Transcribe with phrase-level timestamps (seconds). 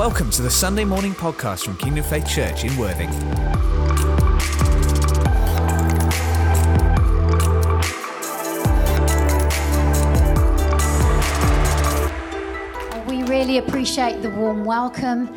[0.00, 3.10] Welcome to the Sunday morning podcast from Kingdom Faith Church in Worthing.
[13.06, 15.28] We really appreciate the warm welcome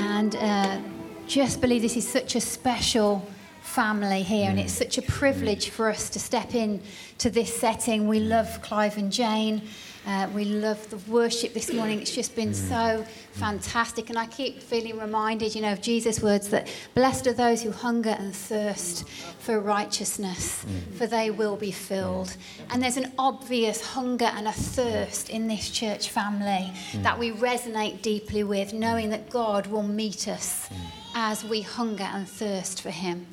[0.00, 0.80] and uh,
[1.28, 3.24] just believe this is such a special
[3.60, 6.82] family here and it's such a privilege for us to step in
[7.18, 8.08] to this setting.
[8.08, 9.62] We love Clive and Jane.
[10.08, 12.00] Uh, we love the worship this morning.
[12.00, 12.54] It's just been mm.
[12.54, 14.08] so fantastic.
[14.08, 17.70] And I keep feeling reminded, you know, of Jesus' words that blessed are those who
[17.70, 20.94] hunger and thirst for righteousness, mm.
[20.94, 22.28] for they will be filled.
[22.28, 22.36] Mm.
[22.70, 28.00] And there's an obvious hunger and a thirst in this church family that we resonate
[28.00, 30.70] deeply with, knowing that God will meet us
[31.14, 33.26] as we hunger and thirst for Him.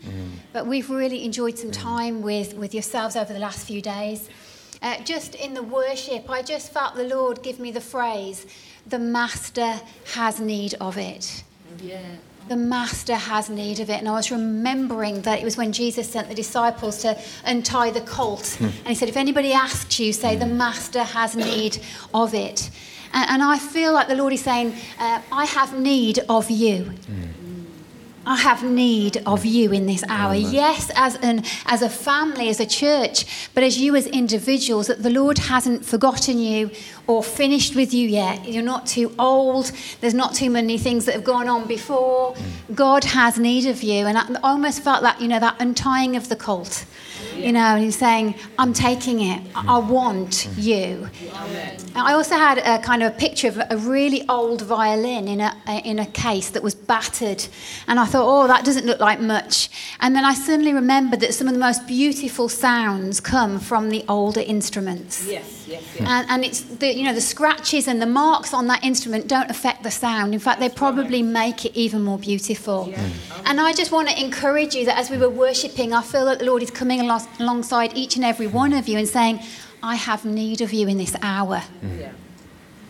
[0.52, 4.27] But we've really enjoyed some time with, with yourselves over the last few days.
[4.85, 8.45] Uh, just in the worship, I just felt the Lord give me the phrase,
[8.85, 9.81] the Master
[10.13, 11.43] has need of it.
[11.81, 12.04] Yeah.
[12.49, 13.98] The Master has need of it.
[13.98, 18.01] And I was remembering that it was when Jesus sent the disciples to untie the
[18.01, 18.57] colt.
[18.62, 21.79] And he said, if anybody asks you, say, the Master has need
[22.13, 22.70] of it.
[23.12, 26.93] And, and I feel like the Lord is saying, uh, I have need of you.
[28.26, 30.34] I have need of you in this hour.
[30.34, 35.04] Yes, as an as a family, as a church, but as you as individuals, that
[35.04, 36.71] the Lord hasn't forgotten you
[37.07, 38.48] or finished with you yet.
[38.48, 39.71] You're not too old.
[40.01, 42.34] There's not too many things that have gone on before.
[42.34, 42.76] Mm.
[42.76, 46.15] God has need of you, and I I almost felt that you know that untying
[46.15, 46.85] of the colt.
[47.38, 49.41] You know, and he's saying, "I'm taking it.
[49.54, 51.10] I I want you."
[51.96, 55.54] I also had a kind of a picture of a really old violin in a
[55.84, 57.46] in a case that was battered,
[57.88, 59.70] and I thought, "Oh, that doesn't look like much."
[60.00, 64.03] And then I suddenly remembered that some of the most beautiful sounds come from the
[64.08, 65.25] older instruments.
[65.28, 66.09] Yes, yes, yes.
[66.09, 69.50] And, and it's the you know the scratches and the marks on that instrument don't
[69.50, 70.34] affect the sound.
[70.34, 72.91] In fact, they probably make it even more beautiful.
[72.91, 73.12] Mm.
[73.46, 76.39] And I just want to encourage you that as we were worshiping, I feel that
[76.39, 79.39] the Lord is coming along, alongside each and every one of you and saying,
[79.84, 81.63] "I have need of you in this hour."
[82.00, 82.12] Yeah.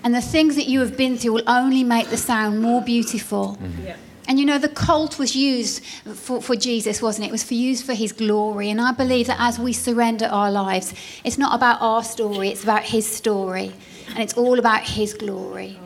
[0.04, 3.58] And the things that you have been through will only make the sound more beautiful.
[3.60, 3.86] Mm.
[3.86, 3.96] Yeah.
[4.28, 7.30] And you know, the colt was used for, for Jesus, wasn't it?
[7.30, 8.70] It was for used for his glory.
[8.70, 10.94] And I believe that as we surrender our lives,
[11.24, 13.74] it's not about our story, it's about his story.
[14.10, 15.78] And it's all about his glory.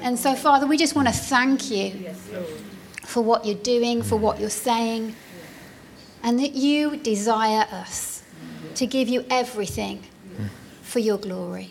[0.00, 2.10] And so, Father, we just want to thank you
[3.04, 5.16] for what you're doing, for what you're saying,
[6.22, 8.22] and that you desire us
[8.74, 10.02] to give you everything
[10.82, 11.70] for your glory.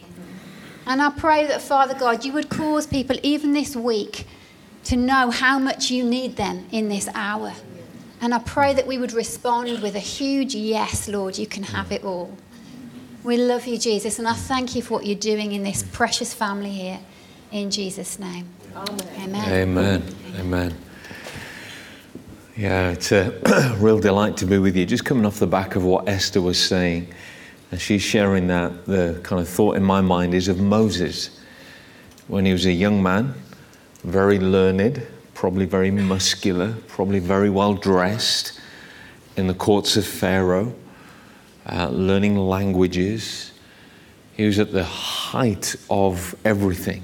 [0.85, 4.27] And I pray that, Father God, you would cause people, even this week,
[4.85, 7.53] to know how much you need them in this hour.
[8.21, 11.91] And I pray that we would respond with a huge yes, Lord, you can have
[11.91, 12.35] it all.
[13.23, 16.33] We love you, Jesus, and I thank you for what you're doing in this precious
[16.33, 16.99] family here.
[17.51, 18.47] In Jesus' name.
[19.19, 19.51] Amen.
[19.51, 20.15] Amen.
[20.37, 20.75] Amen.
[22.55, 24.85] Yeah, it's a real delight to be with you.
[24.85, 27.13] Just coming off the back of what Esther was saying,
[27.71, 31.39] and she's sharing that, the kind of thought in my mind is of Moses
[32.27, 33.33] when he was a young man,
[34.05, 38.59] very learned, probably very muscular, probably very well dressed
[39.35, 40.75] in the courts of Pharaoh,
[41.65, 43.51] uh, learning languages.
[44.37, 47.03] He was at the height of everything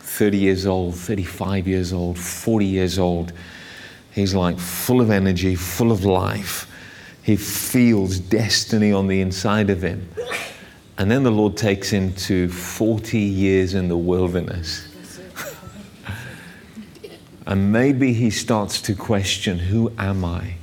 [0.00, 3.32] 30 years old, 35 years old, 40 years old.
[4.12, 6.66] He's like full of energy, full of life.
[7.22, 10.08] He feels destiny on the inside of him.
[10.98, 14.85] And then the Lord takes him to 40 years in the wilderness.
[17.46, 20.54] And maybe he starts to question who am I?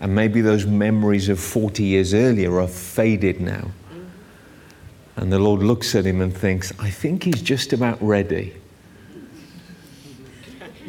[0.00, 3.72] And maybe those memories of 40 years earlier are faded now.
[5.16, 8.54] And the Lord looks at him and thinks, I think he's just about ready.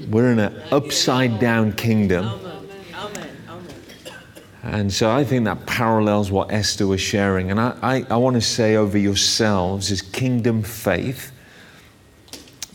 [0.08, 2.30] We're in an upside down kingdom.
[4.62, 7.50] And so I think that parallels what Esther was sharing.
[7.50, 11.32] And I, I, I want to say over yourselves is kingdom faith.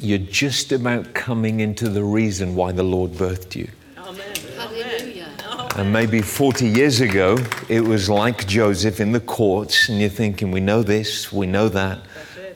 [0.04, 3.70] You're just about coming into the reason why the Lord birthed you.
[3.96, 4.20] Amen.
[4.54, 5.34] Hallelujah.
[5.76, 7.38] And maybe 40 years ago,
[7.70, 11.70] it was like Joseph in the courts, and you're thinking, we know this, we know
[11.70, 12.00] that,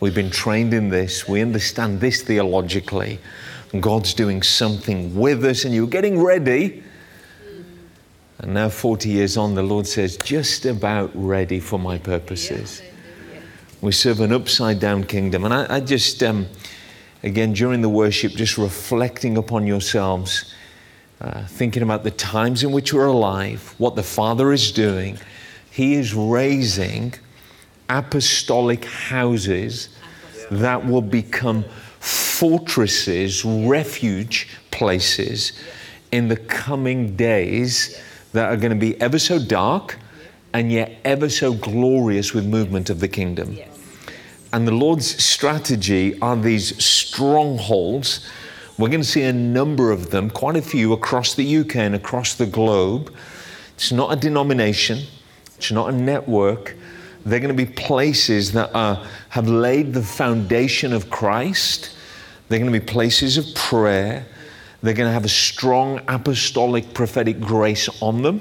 [0.01, 3.19] we've been trained in this, we understand this theologically,
[3.73, 6.83] and God's doing something with us, and you're getting ready.
[8.41, 12.83] And now, 40 years on, the Lord says, just about ready for my purposes.
[13.81, 15.47] We serve an upside down kingdom.
[15.47, 16.47] And I, I just, um,
[17.23, 20.55] again, during the worship, just reflecting upon yourselves
[21.21, 25.19] uh, thinking about the times in which we're alive, what the Father is doing.
[25.71, 27.15] He is raising
[27.89, 29.89] apostolic houses
[30.51, 31.65] that will become
[31.99, 35.53] fortresses, refuge places
[36.13, 38.01] in the coming days
[38.33, 39.99] that are going to be ever so dark
[40.53, 43.59] and yet ever so glorious with movement of the kingdom.
[44.53, 48.29] And the Lord's strategy are these strongholds.
[48.79, 51.95] We're going to see a number of them, quite a few across the UK and
[51.95, 53.15] across the globe.
[53.75, 55.01] It's not a denomination,
[55.57, 56.77] it's not a network.
[57.27, 61.95] They're going to be places that are, have laid the foundation of Christ.
[62.49, 64.27] They're going to be places of prayer.
[64.83, 68.41] They're going to have a strong apostolic prophetic grace on them.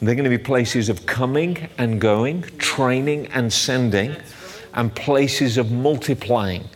[0.00, 4.14] They're going to be places of coming and going, training and sending,
[4.74, 6.68] and places of multiplying.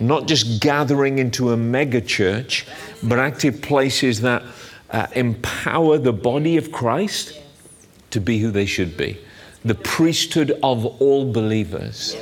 [0.00, 2.66] Not just gathering into a mega church,
[3.02, 4.42] but active places that
[4.90, 7.40] uh, empower the body of Christ
[8.10, 9.18] to be who they should be
[9.64, 12.16] the priesthood of all believers.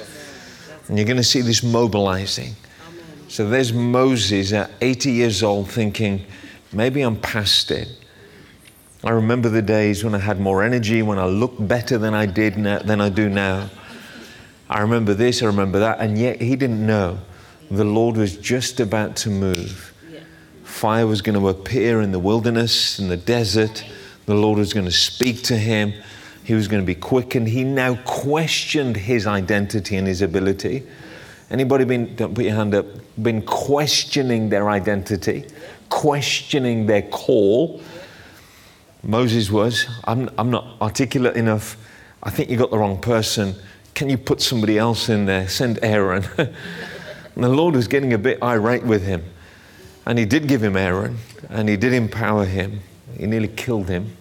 [0.88, 2.54] And you're going to see this mobilizing.
[3.28, 6.24] So there's Moses at 80 years old thinking,
[6.72, 7.88] maybe I'm past it.
[9.04, 12.26] I remember the days when I had more energy, when I looked better than I
[12.26, 13.68] did now, than I do now.
[14.68, 17.18] I remember this, I remember that, and yet he didn't know
[17.70, 19.92] the Lord was just about to move.
[20.64, 23.84] Fire was going to appear in the wilderness, in the desert.
[24.26, 25.94] The Lord was going to speak to him.
[26.44, 27.48] He was going to be quickened.
[27.48, 30.86] He now questioned his identity and his ability.
[31.50, 32.86] Anybody been, don't put your hand up,
[33.22, 35.46] been questioning their identity,
[35.88, 37.80] questioning their call?
[39.02, 39.86] Moses was.
[40.04, 41.76] I'm, I'm not articulate enough.
[42.22, 43.54] I think you got the wrong person.
[43.96, 45.48] Can you put somebody else in there?
[45.48, 46.22] Send Aaron.
[46.36, 46.52] and
[47.34, 49.24] the Lord was getting a bit irate with him.
[50.04, 51.16] And he did give him Aaron,
[51.48, 52.80] and he did empower him.
[53.18, 54.14] He nearly killed him.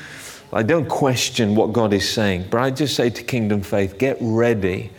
[0.52, 4.16] I don't question what God is saying, but I just say to Kingdom Faith, get
[4.20, 4.90] ready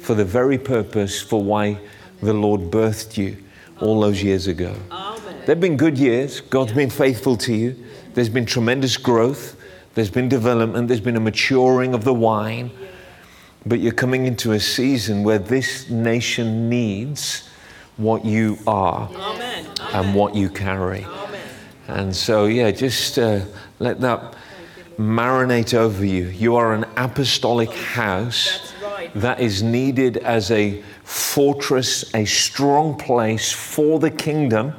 [0.00, 1.78] for the very purpose for why
[2.22, 3.36] the Lord birthed you
[3.82, 4.74] all those years ago.
[5.44, 6.40] They've been good years.
[6.40, 7.76] God's been faithful to you.
[8.14, 9.60] There's been tremendous growth.
[9.94, 10.88] There's been development.
[10.88, 12.70] There's been a maturing of the wine.
[13.66, 17.48] But you're coming into a season where this nation needs
[17.96, 19.66] what you are Amen.
[19.92, 21.06] and what you carry.
[21.88, 23.40] And so, yeah, just uh,
[23.78, 24.34] let that
[24.98, 26.26] marinate over you.
[26.26, 29.10] You are an apostolic house right.
[29.14, 34.74] that is needed as a fortress, a strong place for the kingdom.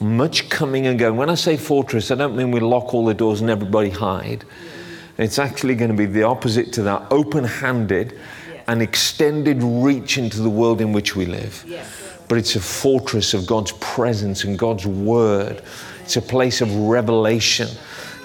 [0.00, 1.16] Much coming and going.
[1.16, 4.44] When I say fortress, I don't mean we lock all the doors and everybody hide.
[5.18, 8.18] It's actually going to be the opposite to that open handed
[8.68, 11.64] and extended reach into the world in which we live.
[12.28, 15.62] But it's a fortress of God's presence and God's word.
[16.02, 17.68] It's a place of revelation.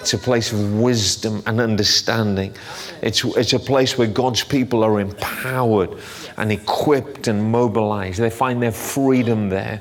[0.00, 2.54] It's a place of wisdom and understanding.
[3.00, 5.96] It's, it's a place where God's people are empowered
[6.36, 8.20] and equipped and mobilized.
[8.20, 9.80] They find their freedom there.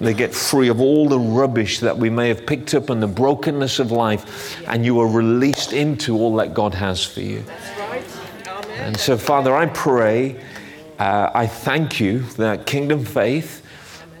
[0.00, 3.06] They get free of all the rubbish that we may have picked up and the
[3.06, 7.44] brokenness of life, and you are released into all that God has for you.
[8.76, 10.42] And so, Father, I pray,
[10.98, 13.62] uh, I thank you that Kingdom Faith,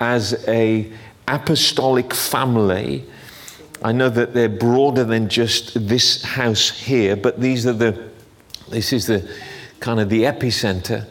[0.00, 0.92] as a
[1.26, 3.06] apostolic family,
[3.82, 8.10] I know that they're broader than just this house here, but these are the,
[8.68, 9.30] this is the
[9.80, 11.06] kind of the epicenter.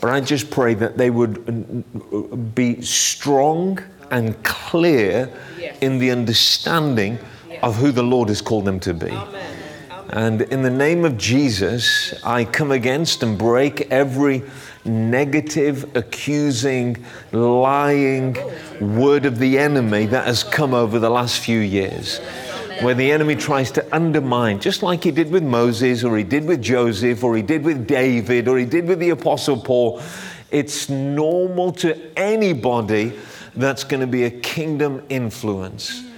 [0.00, 3.78] But I just pray that they would be strong
[4.10, 5.30] and clear
[5.80, 7.18] in the understanding
[7.62, 9.16] of who the Lord has called them to be.
[10.10, 14.44] And in the name of Jesus, I come against and break every
[14.84, 18.36] negative, accusing, lying
[18.80, 22.20] word of the enemy that has come over the last few years.
[22.82, 26.44] Where the enemy tries to undermine, just like he did with Moses, or he did
[26.44, 30.02] with Joseph, or he did with David, or he did with the Apostle Paul.
[30.50, 33.18] It's normal to anybody
[33.56, 36.00] that's going to be a kingdom influence.
[36.00, 36.10] Mm,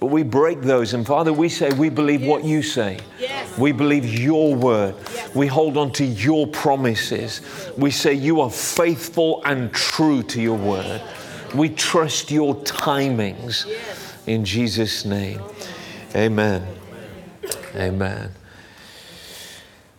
[0.00, 0.94] but we break those.
[0.94, 2.98] And Father, we say, we believe what you say.
[3.20, 3.56] Yes.
[3.56, 4.96] We believe your word.
[5.34, 7.40] We hold on to your promises.
[7.78, 11.00] We say you are faithful and true to your word.
[11.54, 13.66] We trust your timings.
[14.26, 15.40] In Jesus' name.
[16.16, 16.66] Amen.
[17.74, 18.32] Amen.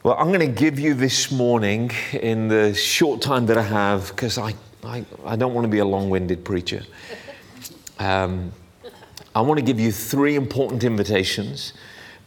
[0.03, 4.09] Well, I'm going to give you this morning, in the short time that I have,
[4.09, 4.53] because I,
[4.85, 6.83] I, I don't want to be a long winded preacher.
[7.99, 8.51] Um,
[9.35, 11.73] I want to give you three important invitations.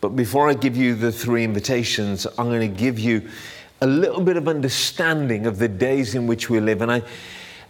[0.01, 3.29] But before I give you the three invitations, I'm going to give you
[3.81, 6.83] a little bit of understanding of the days in which we live.
[6.83, 7.03] And I,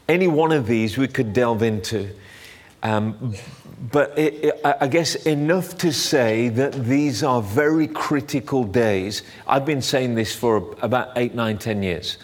[0.09, 2.09] any one of these we could delve into.
[2.83, 3.35] Um,
[3.91, 9.23] but it, it, I I guess enough to say that these are very critical days.
[9.47, 12.19] I've been saying this for about eight, nine, ten years.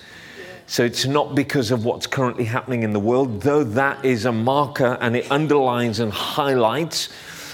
[0.66, 4.33] So it's not because of what's currently happening in the world, though that is a
[4.33, 7.07] marker and it underlines and highlights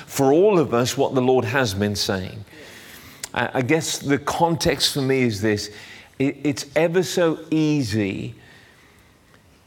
[0.07, 2.45] for all of us what the Lord has been saying.
[3.35, 5.71] I guess the context for me is this
[6.19, 8.35] it's ever so easy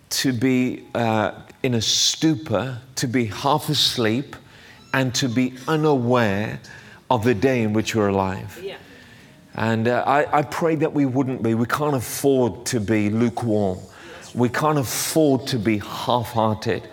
[0.09, 1.31] to be uh,
[1.63, 4.35] in a stupor, to be half asleep,
[4.93, 6.59] and to be unaware
[7.09, 8.59] of the day in which we're alive.
[8.61, 8.75] Yeah.
[9.55, 11.55] And uh, I, I pray that we wouldn't be.
[11.55, 13.79] We can't afford to be lukewarm.
[14.33, 16.87] We can't afford to be half hearted.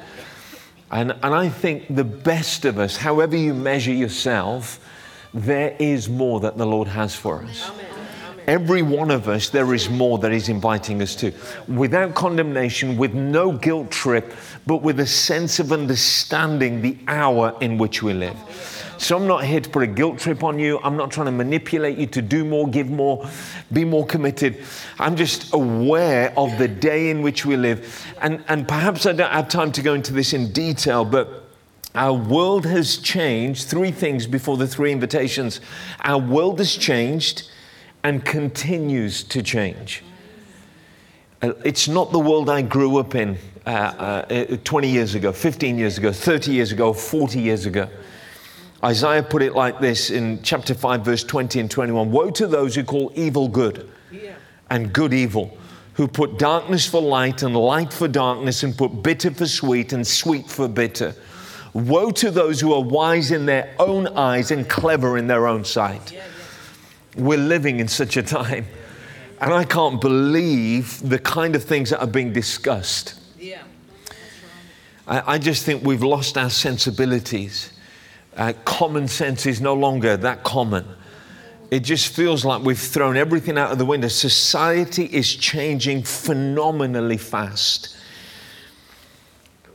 [0.90, 4.84] And, and I think the best of us, however you measure yourself,
[5.34, 7.70] there is more that the Lord has for us.
[8.46, 11.32] Every one of us, there is more that He's inviting us to.
[11.68, 14.32] Without condemnation, with no guilt trip,
[14.66, 18.36] but with a sense of understanding the hour in which we live.
[18.98, 20.80] So I'm not here to put a guilt trip on you.
[20.82, 23.28] I'm not trying to manipulate you to do more, give more,
[23.72, 24.58] be more committed.
[24.98, 28.04] I'm just aware of the day in which we live.
[28.20, 31.44] And, and perhaps I don't have time to go into this in detail, but
[31.94, 33.68] our world has changed.
[33.68, 35.60] Three things before the three invitations.
[36.00, 37.50] Our world has changed
[38.02, 40.02] and continues to change.
[41.40, 45.78] Uh, It's not the world I grew up in uh, uh, 20 years ago, 15
[45.78, 47.88] years ago, 30 years ago, 40 years ago.
[48.85, 52.75] Isaiah put it like this in chapter 5, verse 20 and 21 Woe to those
[52.75, 53.90] who call evil good
[54.70, 55.56] and good evil,
[55.94, 60.06] who put darkness for light and light for darkness, and put bitter for sweet and
[60.06, 61.14] sweet for bitter.
[61.75, 65.64] Woe to those who are wise in their own eyes and clever in their own
[65.64, 66.12] sight.
[67.16, 68.66] We're living in such a time.
[69.40, 73.20] And I can't believe the kind of things that are being discussed.
[75.06, 77.73] I, I just think we've lost our sensibilities.
[78.38, 80.87] Uh, common sense is no longer that common.
[81.73, 84.07] It just feels like we've thrown everything out of the window.
[84.09, 87.97] Society is changing phenomenally fast.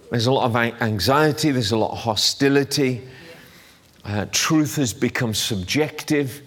[0.10, 3.02] There's a lot of anxiety, there's a lot of hostility.
[4.06, 6.42] Uh, truth has become subjective.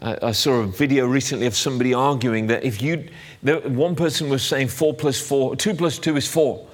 [0.00, 3.08] Uh, I saw a video recently of somebody arguing that if you,
[3.42, 6.66] one person was saying four plus four, two plus two is four.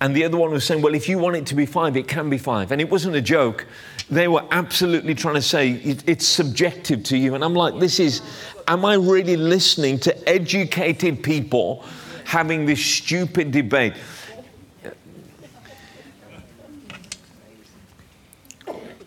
[0.00, 2.06] And the other one was saying, well, if you want it to be five, it
[2.06, 2.70] can be five.
[2.70, 3.66] And it wasn't a joke.
[4.10, 7.34] They were absolutely trying to say it, it's subjective to you.
[7.34, 8.20] And I'm like, this is,
[8.68, 11.82] am I really listening to educated people
[12.24, 13.94] having this stupid debate?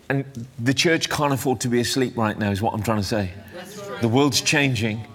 [0.08, 0.24] And
[0.58, 3.30] the church can't afford to be asleep right now, is what I'm trying to say.
[4.00, 5.06] The world's changing.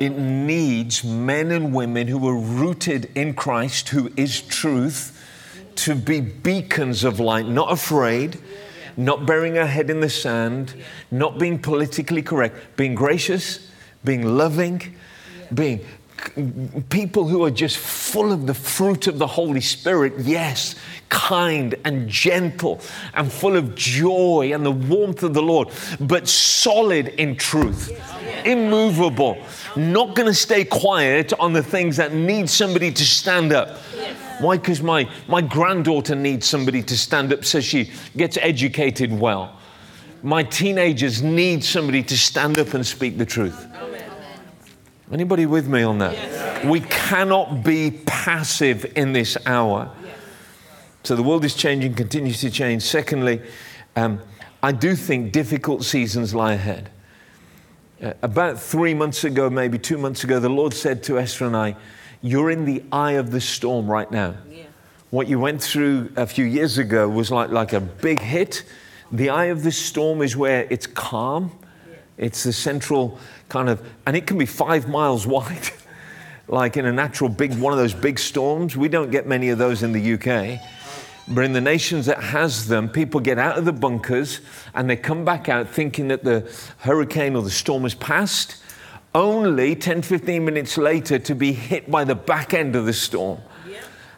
[0.00, 5.16] It needs men and women who are rooted in Christ, who is truth,
[5.84, 8.38] to be beacons of light, not afraid,
[8.96, 10.74] not burying our head in the sand,
[11.10, 13.70] not being politically correct, being gracious,
[14.04, 14.94] being loving,
[15.54, 15.80] being
[16.90, 20.74] people who are just full of the fruit of the Holy Spirit, yes,
[21.08, 22.80] kind and gentle
[23.14, 25.68] and full of joy and the warmth of the Lord,
[25.98, 27.90] but solid in truth,
[28.44, 29.38] immovable,
[29.76, 33.78] not going to stay quiet on the things that need somebody to stand up.
[34.40, 34.56] Why?
[34.56, 39.58] Because my, my granddaughter needs somebody to stand up so she gets educated well.
[40.22, 43.66] My teenagers need somebody to stand up and speak the truth.
[45.12, 46.64] Anybody with me on that?
[46.64, 49.90] We cannot be passive in this hour.
[51.02, 52.82] So the world is changing, continues to change.
[52.82, 53.40] Secondly,
[53.96, 54.20] um,
[54.62, 56.90] I do think difficult seasons lie ahead.
[58.02, 61.56] Uh, about three months ago, maybe two months ago, the Lord said to Esther and
[61.56, 61.76] I,
[62.22, 64.34] You're in the eye of the storm right now.
[64.50, 64.64] Yeah.
[65.10, 68.64] What you went through a few years ago was like, like a big hit.
[69.10, 71.50] The eye of the storm is where it's calm.
[72.16, 75.70] It's the central kind of, and it can be five miles wide,
[76.46, 78.76] like in a natural big, one of those big storms.
[78.76, 80.60] We don't get many of those in the UK.
[81.28, 84.40] But in the nations that has them, people get out of the bunkers
[84.74, 88.59] and they come back out thinking that the hurricane or the storm has passed,
[89.14, 93.40] only 10, 15 minutes later to be hit by the back end of the storm.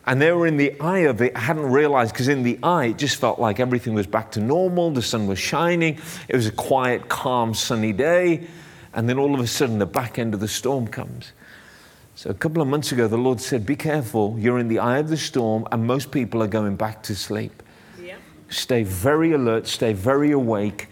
[0.05, 2.87] And they were in the eye of it, I hadn't realized, because in the eye,
[2.87, 4.91] it just felt like everything was back to normal.
[4.91, 6.01] The sun was shining.
[6.29, 8.49] It was a quiet, calm, sunny day.
[8.95, 11.33] And then all of a sudden, the back end of the storm comes.
[12.17, 14.37] So a couple of months ago, the Lord said, Be careful.
[14.39, 17.63] You're in the eye of the storm, and most people are going back to sleep.
[18.03, 18.17] Yeah.
[18.51, 20.89] Stay very alert, stay very awake,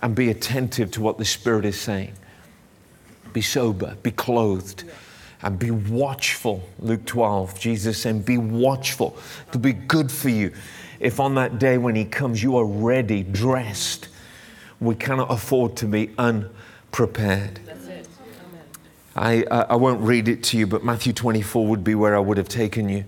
[0.00, 2.12] and be attentive to what the Spirit is saying.
[3.32, 4.84] Be sober, be clothed,
[5.42, 6.62] and be watchful.
[6.78, 9.16] Luke 12, Jesus saying, Be watchful.
[9.52, 10.52] To be good for you.
[11.00, 14.08] If on that day when He comes, you are ready, dressed,
[14.80, 17.60] we cannot afford to be unprepared.
[19.14, 22.18] I, I, I won't read it to you, but Matthew 24 would be where I
[22.18, 23.04] would have taken you.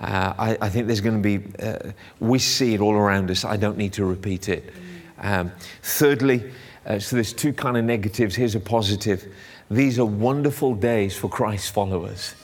[0.00, 3.44] Uh, I, I think there's going to be, uh, we see it all around us.
[3.44, 4.72] I don't need to repeat it.
[5.18, 6.52] Um, thirdly,
[6.84, 8.34] uh, so there's two kind of negatives.
[8.34, 9.32] Here's a positive.
[9.70, 12.34] These are wonderful days for Christ's followers.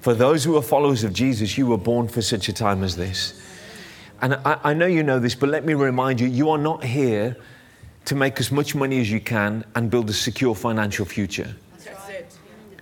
[0.00, 2.94] For those who are followers of Jesus, you were born for such a time as
[2.94, 3.40] this.
[4.22, 6.84] And I, I know you know this, but let me remind you you are not
[6.84, 7.36] here
[8.04, 11.54] to make as much money as you can and build a secure financial future.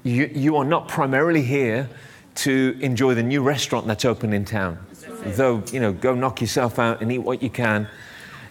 [0.03, 1.89] You, you are not primarily here
[2.35, 4.79] to enjoy the new restaurant that's open in town.
[5.25, 7.89] Though, you know, go knock yourself out and eat what you can.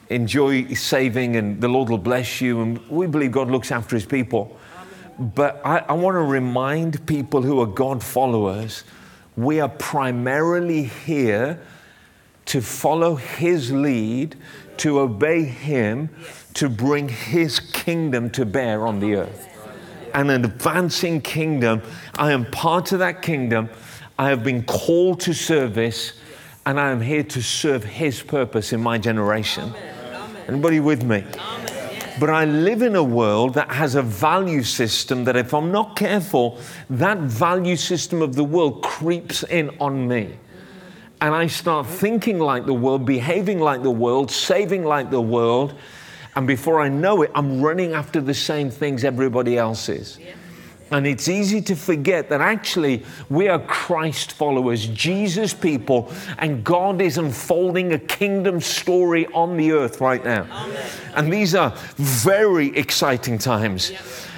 [0.10, 2.62] Enjoy saving, and the Lord will bless you.
[2.62, 4.58] And we believe God looks after his people.
[5.24, 8.84] But I, I want to remind people who are God followers
[9.36, 11.60] we are primarily here
[12.46, 14.36] to follow his lead,
[14.78, 16.10] to obey him,
[16.56, 19.50] to bring his kingdom to bear on the earth.
[20.14, 21.82] An advancing kingdom.
[22.16, 23.70] I am part of that kingdom.
[24.20, 26.14] I have been called to service,
[26.66, 29.74] and I am here to serve his purpose in my generation.
[30.48, 31.24] Anybody with me?
[32.20, 35.96] But I live in a world that has a value system that, if I'm not
[35.96, 40.38] careful, that value system of the world creeps in on me.
[41.22, 45.74] And I start thinking like the world, behaving like the world, saving like the world.
[46.36, 50.20] And before I know it, I'm running after the same things everybody else is.
[50.92, 57.02] And it's easy to forget that actually we are Christ followers, Jesus people, and God
[57.02, 60.46] is unfolding a kingdom story on the earth right now.
[61.16, 63.92] And these are very exciting times.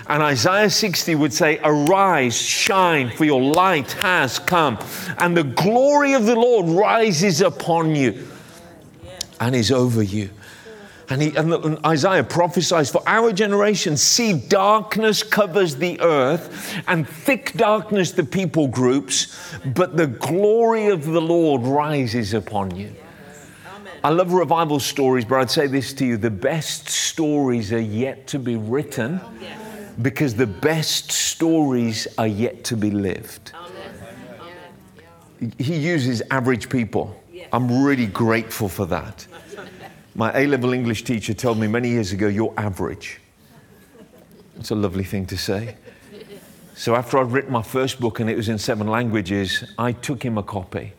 [0.08, 4.78] And Isaiah 60 would say, Arise, shine, for your light has come,
[5.18, 8.28] and the glory of the Lord rises upon you
[9.40, 10.30] and is over you.
[11.10, 17.08] And, he, and, and Isaiah prophesies for our generation see, darkness covers the earth, and
[17.08, 22.94] thick darkness the people groups, but the glory of the Lord rises upon you.
[24.04, 28.28] I love revival stories, but I'd say this to you the best stories are yet
[28.28, 29.20] to be written
[30.02, 33.52] because the best stories are yet to be lived.
[35.58, 37.20] He uses average people.
[37.52, 39.26] I'm really grateful for that.
[40.18, 43.20] My A level English teacher told me many years ago, You're average.
[44.58, 45.76] It's a lovely thing to say.
[46.74, 50.24] So after I'd written my first book and it was in seven languages, I took
[50.24, 50.94] him a copy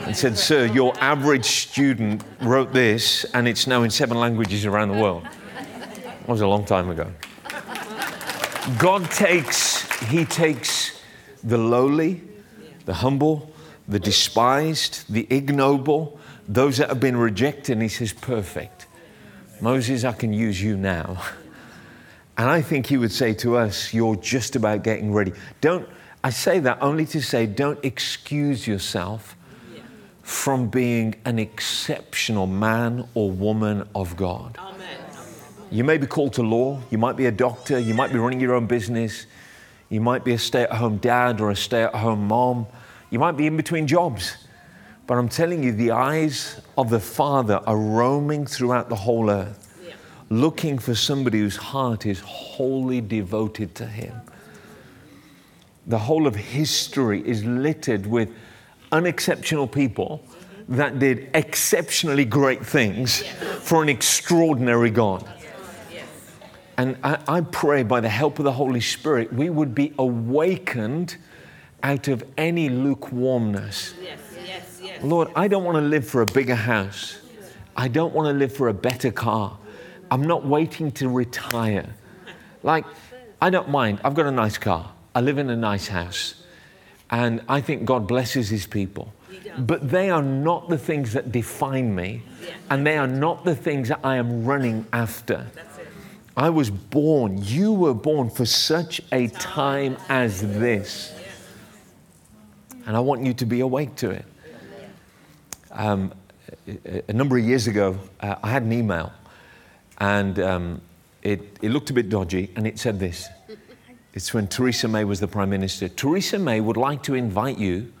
[0.00, 4.88] and said, Sir, your average student wrote this and it's now in seven languages around
[4.88, 5.24] the world.
[5.24, 7.10] That was a long time ago.
[8.78, 11.00] God takes, He takes
[11.42, 12.20] the lowly,
[12.84, 13.50] the humble,
[13.88, 18.86] the despised, the ignoble, those that have been rejected, and He says, Perfect.
[19.60, 21.22] Moses, I can use you now.
[22.38, 25.32] And I think He would say to us, You're just about getting ready.
[25.60, 25.86] Don't,
[26.24, 29.36] I say that only to say, don't excuse yourself
[30.22, 34.56] from being an exceptional man or woman of God.
[34.58, 34.98] Amen.
[35.72, 38.38] You may be called to law, you might be a doctor, you might be running
[38.38, 39.26] your own business,
[39.88, 42.66] you might be a stay at home dad or a stay at home mom,
[43.10, 44.36] you might be in between jobs.
[45.12, 49.68] But I'm telling you, the eyes of the Father are roaming throughout the whole earth,
[49.86, 49.92] Yeah.
[50.30, 54.14] looking for somebody whose heart is wholly devoted to Him.
[55.86, 58.30] The whole of history is littered with
[58.90, 60.22] unexceptional people
[60.66, 63.22] that did exceptionally great things
[63.60, 65.28] for an extraordinary God.
[66.78, 71.16] And I, I pray by the help of the Holy Spirit, we would be awakened
[71.82, 73.92] out of any lukewarmness.
[74.00, 74.31] Yes, yes, yes.
[75.02, 77.18] Lord, I don't want to live for a bigger house.
[77.76, 79.56] I don't want to live for a better car.
[80.10, 81.94] I'm not waiting to retire.
[82.62, 82.84] Like,
[83.40, 84.00] I don't mind.
[84.04, 84.92] I've got a nice car.
[85.14, 86.44] I live in a nice house.
[87.10, 89.12] And I think God blesses his people.
[89.58, 92.22] But they are not the things that define me.
[92.70, 95.46] And they are not the things that I am running after.
[96.36, 101.12] I was born, you were born for such a time as this.
[102.86, 104.24] And I want you to be awake to it.
[105.72, 106.12] Um,
[107.08, 109.12] a, number of years ago, uh, I had an email,
[109.98, 110.80] and um,
[111.22, 113.28] it, it looked a bit dodgy, and it said this.
[114.14, 115.88] It's when Theresa May was the Prime Minister.
[115.88, 117.92] Theresa May would like to invite you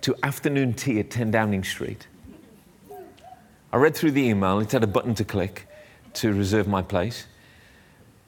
[0.00, 2.06] to afternoon tea at 10 Downing Street.
[3.72, 5.66] I read through the email, it had a button to click
[6.14, 7.26] to reserve my place.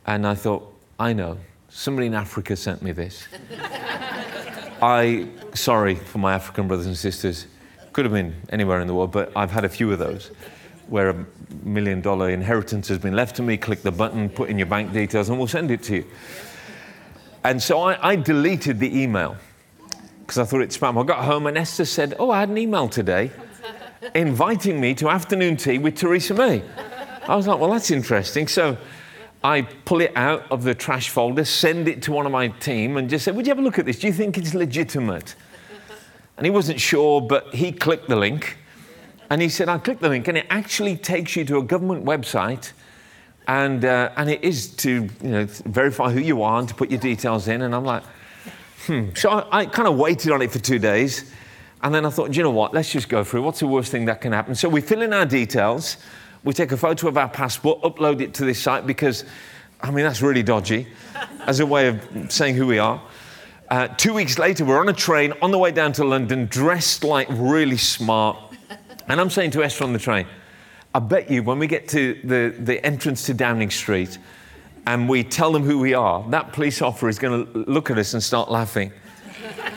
[0.07, 3.27] And I thought, I know, somebody in Africa sent me this.
[4.83, 7.47] I, sorry for my African brothers and sisters,
[7.95, 10.33] could have been anywhere in the world, but I've had a few of those
[10.89, 11.27] where a
[11.63, 13.57] million dollar inheritance has been left to me.
[13.57, 16.05] Click the button, put in your bank details, and we'll send it to you.
[17.45, 19.37] And so I, I deleted the email
[20.21, 21.01] because I thought it's spam.
[21.01, 23.31] I got home and Esther said, Oh, I had an email today
[24.15, 26.65] inviting me to afternoon tea with Theresa May.
[27.29, 28.49] I was like, Well, that's interesting.
[28.49, 28.77] So
[29.45, 32.97] I pull it out of the trash folder, send it to one of my team,
[32.97, 34.01] and just say, Would you have a look at this?
[34.01, 35.37] Do you think it's legitimate?
[36.37, 38.59] And he wasn't sure, but he clicked the link.
[39.31, 42.05] And he said, I clicked the link, and it actually takes you to a government
[42.05, 42.73] website.
[43.47, 46.91] And, uh, and it is to you know, verify who you are and to put
[46.91, 47.63] your details in.
[47.63, 48.03] And I'm like,
[48.87, 49.11] hmm.
[49.15, 51.33] So I, I kind of waited on it for two days.
[51.83, 52.73] And then I thought, you know what?
[52.73, 53.43] Let's just go through.
[53.43, 54.55] What's the worst thing that can happen?
[54.55, 55.99] So we fill in our details.
[56.43, 59.25] We take a photo of our passport, upload it to this site because,
[59.83, 60.87] I mean, that's really dodgy
[61.47, 63.03] as a way of saying who we are.
[63.75, 67.03] Uh, two weeks later, we're on a train on the way down to London, dressed
[67.03, 68.39] like really smart.
[69.09, 70.29] And I'm saying to Esther on the train,
[70.95, 74.17] I bet you when we get to the, the entrance to Downing Street
[74.87, 77.99] and we tell them who we are, that police officer is going to look at
[77.99, 78.93] us and start laughing.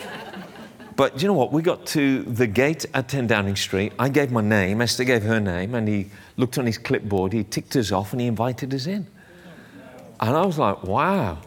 [0.96, 1.52] but you know what?
[1.52, 3.94] We got to the gate at 10 Downing Street.
[3.98, 7.44] I gave my name, Esther gave her name, and he looked on his clipboard, he
[7.44, 9.08] ticked us off, and he invited us in.
[10.20, 11.40] And I was like, wow.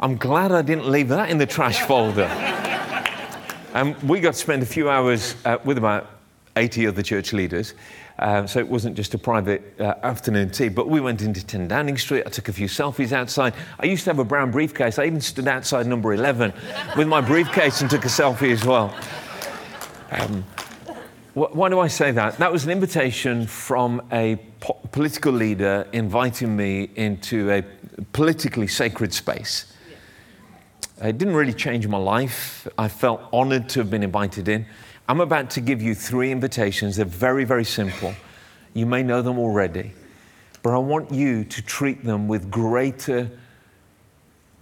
[0.00, 2.24] I'm glad I didn't leave that in the trash folder.
[3.74, 6.10] and we got to spend a few hours uh, with about
[6.56, 7.74] 80 other church leaders.
[8.18, 11.66] Uh, so it wasn't just a private uh, afternoon tea, but we went into 10
[11.68, 12.22] Downing Street.
[12.26, 13.54] I took a few selfies outside.
[13.80, 14.98] I used to have a brown briefcase.
[14.98, 16.52] I even stood outside number 11
[16.96, 18.94] with my briefcase and took a selfie as well.
[20.12, 20.42] Um,
[21.34, 22.38] wh- why do I say that?
[22.38, 27.62] That was an invitation from a po- political leader inviting me into a
[28.12, 29.72] politically sacred space.
[31.02, 32.68] It didn't really change my life.
[32.78, 34.66] I felt honored to have been invited in.
[35.08, 36.96] I'm about to give you three invitations.
[36.96, 38.14] They're very, very simple.
[38.74, 39.92] You may know them already,
[40.62, 43.30] but I want you to treat them with greater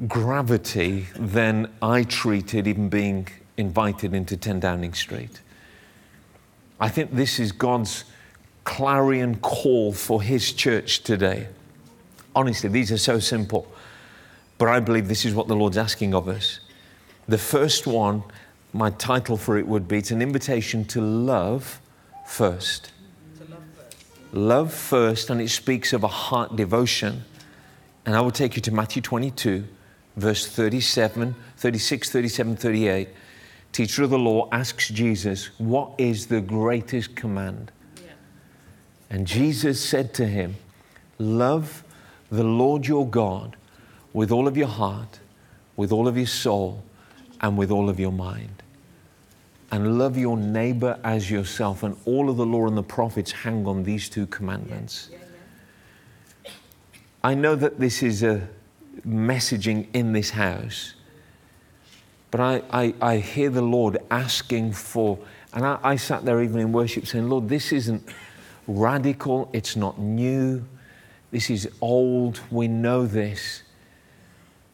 [0.09, 5.40] gravity than I treated even being invited into 10 Downing Street.
[6.81, 8.05] I think this is God's
[8.64, 11.49] clarion call for His church today.
[12.35, 13.72] Honestly, these are so simple,
[14.62, 16.61] but I believe this is what the Lord's asking of us.
[17.27, 18.22] The first one
[18.72, 21.81] my title for it would be it's an invitation to love
[22.29, 22.92] first.
[23.40, 23.96] Love first.
[24.33, 27.25] Love first, and it speaks of a heart devotion.
[28.07, 29.66] And I will take you to Matthew 22,
[30.16, 33.09] verse 37, 36, 37, 38.
[33.72, 37.72] Teacher of the law asks Jesus, What is the greatest command?
[37.96, 38.12] Yeah.
[39.11, 40.55] And Jesus said to him,
[41.18, 41.83] Love
[42.31, 43.57] the Lord your God
[44.12, 45.20] with all of your heart,
[45.77, 46.83] with all of your soul,
[47.40, 48.62] and with all of your mind.
[49.70, 51.83] And love your neighbor as yourself.
[51.83, 55.09] And all of the law and the prophets hang on these two commandments.
[55.11, 55.18] Yeah,
[56.44, 56.51] yeah.
[57.25, 58.46] I know that this is a
[59.07, 60.94] messaging in this house,
[62.31, 65.18] but I, I, I hear the Lord asking for,
[65.55, 68.03] and I, I sat there even in worship saying, Lord, this isn't
[68.66, 70.64] radical, it's not new,
[71.31, 73.62] this is old, we know this.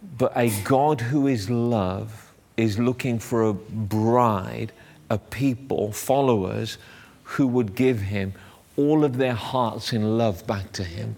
[0.03, 4.73] But a God who is love is looking for a bride,
[5.11, 6.79] a people, followers
[7.23, 8.35] who would give him
[8.77, 11.17] all of their hearts in love back to him.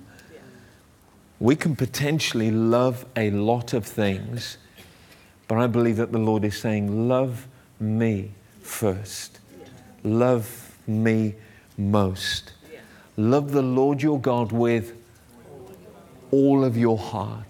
[1.39, 4.59] We can potentially love a lot of things,
[5.49, 7.47] but I believe that the Lord is saying, Love
[7.79, 9.41] me first.
[10.05, 11.35] Love me
[11.77, 12.53] most.
[13.17, 14.97] Love the Lord your God with
[16.31, 17.50] all of your heart,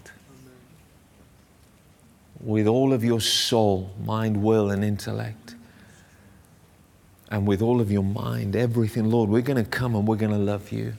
[2.43, 5.55] with all of your soul, mind, will, and intellect,
[7.29, 9.09] and with all of your mind, everything.
[9.09, 10.93] Lord, we're going to come and we're going to love you.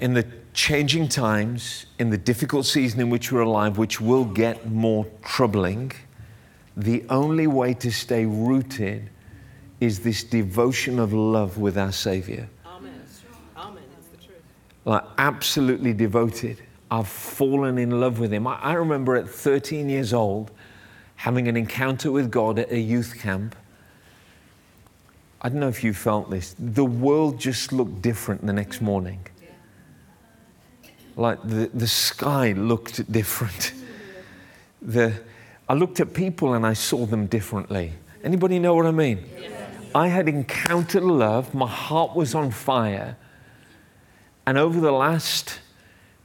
[0.00, 4.70] In the changing times, in the difficult season in which we're alive, which will get
[4.70, 5.92] more troubling,
[6.76, 9.08] the only way to stay rooted
[9.80, 12.48] is this devotion of love with our Savior.
[12.66, 12.92] Amen.
[13.56, 13.82] Amen.
[13.98, 14.42] It's the truth.
[14.84, 16.60] Like, absolutely devoted.
[16.94, 18.46] I've fallen in love with Him.
[18.46, 20.52] I, I remember at 13 years old
[21.16, 23.56] having an encounter with God at a youth camp.
[25.40, 26.54] I don't know if you felt this.
[26.56, 29.26] The world just looked different the next morning.
[31.16, 33.72] Like the, the sky looked different.
[34.80, 35.14] The,
[35.68, 37.92] I looked at people and I saw them differently.
[38.22, 39.24] Anybody know what I mean?
[39.96, 43.16] I had encountered love, my heart was on fire.
[44.46, 45.60] And over the last,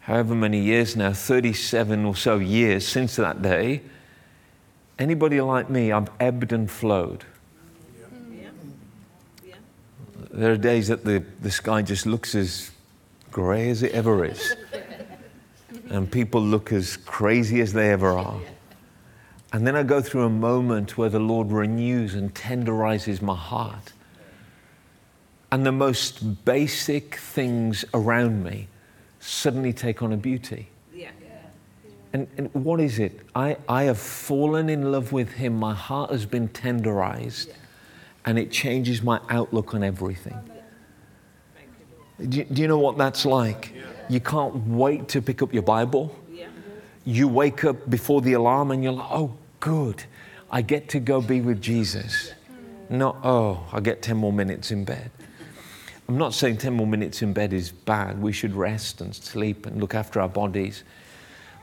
[0.09, 3.79] however many years now, 37 or so years since that day,
[4.97, 7.25] anybody like me, I've ebbed and flowed.
[8.33, 8.49] Yeah.
[9.45, 9.53] Yeah.
[10.31, 12.71] There are days that the, the sky just looks as
[13.29, 14.55] grey as it ever is.
[15.91, 18.41] and people look as crazy as they ever are.
[19.53, 23.93] And then I go through a moment where the Lord renews and tenderizes my heart.
[25.51, 28.69] And the most basic things around me
[29.29, 30.67] suddenly take on a beauty.
[30.93, 31.11] Yeah.
[32.13, 33.19] And, and what is it?
[33.35, 35.55] I, I have fallen in love with Him.
[35.55, 37.53] My heart has been tenderized,
[38.25, 40.37] and it changes my outlook on everything.
[42.17, 43.73] You, Do you, do you know what that's like?
[44.09, 46.15] You can't wait to pick up your Bible.
[46.31, 46.47] Yeah.
[47.05, 50.03] You wake up before the alarm and you're like, oh, good.
[50.51, 52.33] I get to go be with Jesus.
[52.89, 55.11] Not, oh, I get 10 more minutes in bed.
[56.09, 58.19] I'm not saying 10 more minutes in bed is bad.
[58.19, 60.83] We should rest and sleep and look after our bodies.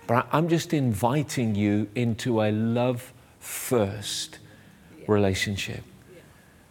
[0.07, 4.39] But I'm just inviting you into a love first
[5.09, 5.83] relationship.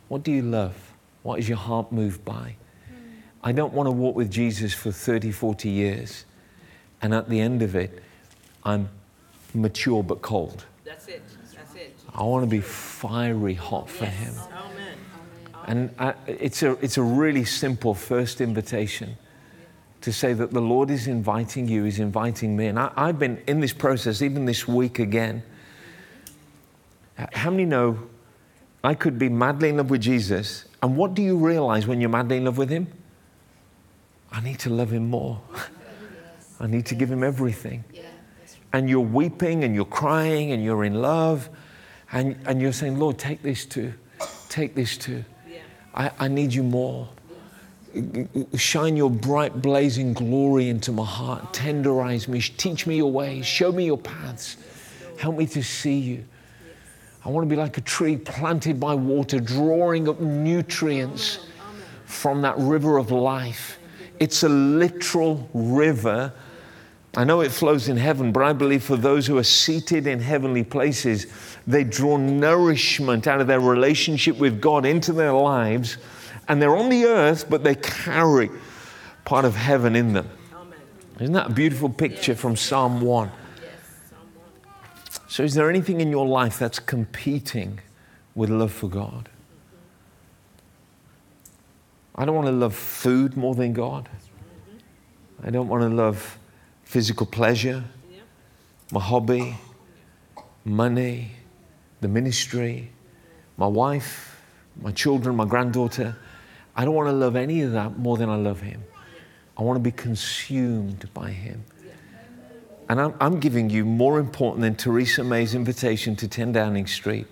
[0.08, 0.74] What do you love?
[1.24, 2.56] What is your heart moved by?
[3.44, 6.24] I don't want to walk with Jesus for 30, 40 years.
[7.02, 8.02] And at the end of it,
[8.64, 8.88] I'm
[9.54, 10.64] mature but cold.
[10.86, 11.24] That's it.
[11.54, 11.94] That's it.
[12.14, 14.34] I want to be fiery hot for Him.
[14.38, 14.55] Oh,
[15.66, 19.18] And I, it's, a, it's a really simple first invitation
[20.02, 22.68] to say that the Lord is inviting you, He's inviting me.
[22.68, 25.42] And I, I've been in this process even this week again.
[27.34, 27.98] How many know
[28.84, 30.66] I could be madly in love with Jesus?
[30.84, 32.88] And what do you realize when you're madly in love with Him?
[34.32, 35.42] I need to love Him more.
[36.60, 37.84] I need to give Him everything.
[38.72, 41.50] And you're weeping and you're crying and you're in love.
[42.12, 43.94] And, and you're saying, Lord, take this too.
[44.50, 45.24] Take this too.
[45.96, 47.08] I, I need you more.
[48.58, 51.54] Shine your bright, blazing glory into my heart.
[51.54, 52.42] Tenderize me.
[52.42, 53.46] Teach me your ways.
[53.46, 54.58] Show me your paths.
[55.18, 56.26] Help me to see you.
[57.24, 61.40] I want to be like a tree planted by water, drawing up nutrients
[62.06, 63.80] from that river of life.
[64.20, 66.34] It's a literal river.
[67.16, 70.20] I know it flows in heaven, but I believe for those who are seated in
[70.20, 71.28] heavenly places,
[71.68, 75.98] they draw nourishment out of their relationship with God into their lives.
[76.48, 78.52] And they're on the earth, but they carry
[79.24, 80.30] part of heaven in them.
[81.20, 83.32] Isn't that a beautiful picture from Psalm 1?
[85.28, 87.80] So, is there anything in your life that's competing
[88.36, 89.30] with love for God?
[92.16, 94.08] I don't want to love food more than God.
[95.44, 96.38] I don't want to love
[96.84, 97.84] physical pleasure,
[98.92, 99.58] my hobby,
[100.64, 101.32] money,
[102.02, 102.92] the ministry,
[103.58, 104.42] my wife,
[104.82, 106.16] my children, my granddaughter.
[106.76, 108.84] I don't want to love any of that more than I love Him.
[109.58, 111.64] I want to be consumed by Him.
[112.90, 117.26] And I'm, I'm giving you more important than Theresa May's invitation to 10 Downing Street.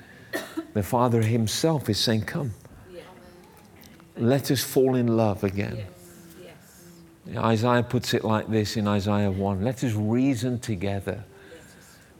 [0.73, 2.53] The Father Himself is saying, Come,
[4.17, 5.85] let us fall in love again.
[7.35, 11.23] Isaiah puts it like this in Isaiah 1 Let us reason together.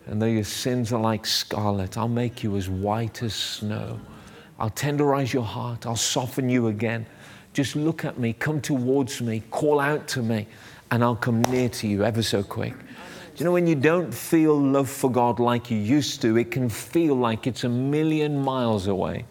[0.05, 3.99] And though your sins are like scarlet, I'll make you as white as snow.
[4.59, 5.85] I'll tenderize your heart.
[5.85, 7.05] I'll soften you again.
[7.53, 10.47] Just look at me, come towards me, call out to me,
[10.91, 12.73] and I'll come near to you ever so quick.
[12.73, 16.51] Do you know when you don't feel love for God like you used to, it
[16.51, 19.25] can feel like it's a million miles away?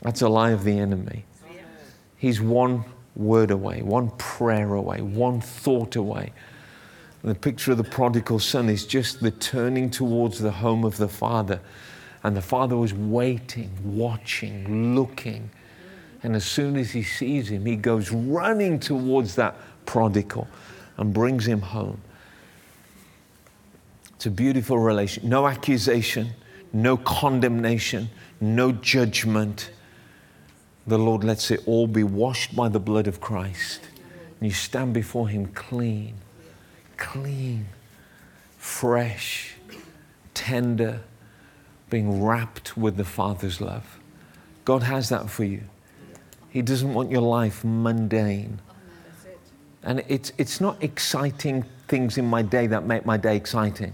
[0.00, 1.24] That's a lie of the enemy.
[2.16, 2.84] He's one
[3.16, 6.32] word away, one prayer away, one thought away.
[7.24, 11.08] The picture of the prodigal son is just the turning towards the home of the
[11.08, 11.58] father.
[12.22, 15.48] And the father was waiting, watching, looking.
[16.22, 19.56] And as soon as he sees him, he goes running towards that
[19.86, 20.48] prodigal
[20.98, 22.00] and brings him home.
[24.16, 25.26] It's a beautiful relation.
[25.26, 26.30] No accusation,
[26.74, 28.10] no condemnation,
[28.40, 29.70] no judgment.
[30.86, 33.80] The Lord lets it all be washed by the blood of Christ.
[34.40, 36.14] And you stand before Him clean,
[36.96, 37.66] clean,
[38.58, 39.54] fresh,
[40.32, 41.00] tender,
[41.90, 43.98] being wrapped with the Father's love.
[44.64, 45.62] God has that for you.
[46.50, 48.60] He doesn't want your life mundane.
[49.82, 53.92] And it's, it's not exciting things in my day that make my day exciting.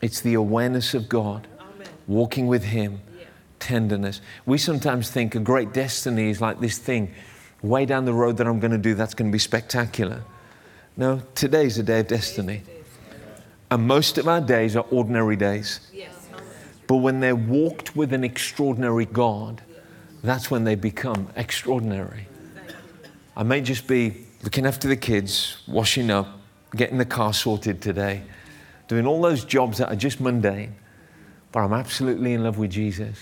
[0.00, 1.88] It's the awareness of God, Amen.
[2.06, 3.26] walking with Him, Yeah.
[3.58, 4.20] tenderness.
[4.46, 7.12] We sometimes think a great destiny is like this thing
[7.60, 10.22] way down the road that I'm going to do that's going to be spectacular.
[10.98, 12.62] No, today's a day of destiny.
[13.70, 15.78] And most of our days are ordinary days.
[16.88, 19.62] But when they're walked with an extraordinary God,
[20.24, 22.26] that's when they become extraordinary.
[23.36, 26.40] I may just be looking after the kids, washing up,
[26.74, 28.22] getting the car sorted today,
[28.88, 30.74] doing all those jobs that are just mundane,
[31.52, 33.16] but I'm absolutely in love with Jesus.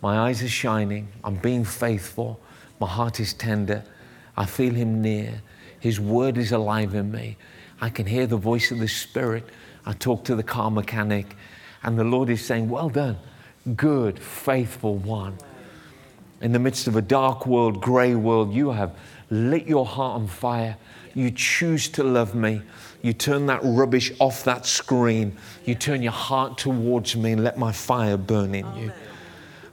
[0.00, 1.08] My eyes are shining.
[1.22, 2.40] I'm being faithful.
[2.80, 3.84] My heart is tender.
[4.38, 5.42] I feel Him near.
[5.84, 7.36] His word is alive in me.
[7.78, 9.44] I can hear the voice of the Spirit.
[9.84, 11.36] I talk to the car mechanic,
[11.82, 13.18] and the Lord is saying, Well done,
[13.76, 15.36] good, faithful one.
[16.40, 18.96] In the midst of a dark world, grey world, you have
[19.28, 20.78] lit your heart on fire.
[21.12, 22.62] You choose to love me.
[23.02, 25.36] You turn that rubbish off that screen.
[25.66, 28.90] You turn your heart towards me and let my fire burn in you.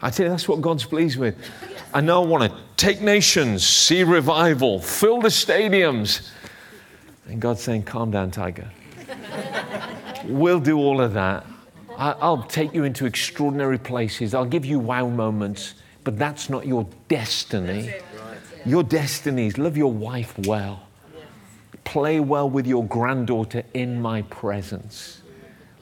[0.01, 1.35] I tell you, that's what God's pleased with.
[1.93, 6.29] I know I want to take nations, see revival, fill the stadiums.
[7.27, 8.69] And God's saying, calm down, Tiger.
[10.25, 11.45] we'll do all of that.
[11.97, 14.33] I- I'll take you into extraordinary places.
[14.33, 17.93] I'll give you wow moments, but that's not your destiny.
[18.65, 20.83] Your destiny is love your wife well,
[21.83, 25.21] play well with your granddaughter in my presence,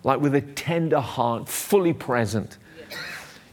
[0.03, 2.57] like with a tender heart, fully present.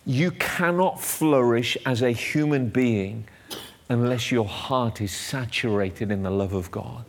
[0.06, 3.26] You cannot flourish as a human being
[3.88, 7.04] unless your heart is saturated in the love of God.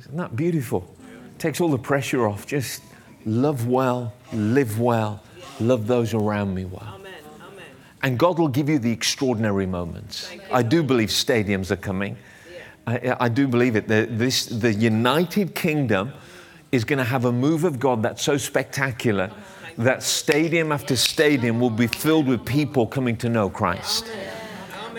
[0.00, 0.94] Isn't that beautiful?
[1.38, 2.46] Takes all the pressure off.
[2.46, 2.82] Just
[3.24, 5.22] love well, live well,
[5.60, 6.94] love those around me well.
[6.94, 7.14] Amen.
[7.42, 7.64] Amen.
[8.02, 10.30] And God will give you the extraordinary moments.
[10.52, 12.16] I do believe stadiums are coming.
[12.86, 13.88] I, I do believe it.
[13.88, 16.12] The, this, the United Kingdom
[16.72, 19.30] is going to have a move of God that's so spectacular
[19.78, 24.10] that stadium after stadium will be filled with people coming to know Christ.